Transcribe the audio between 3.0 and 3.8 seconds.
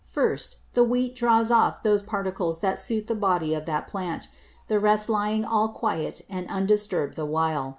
the Body of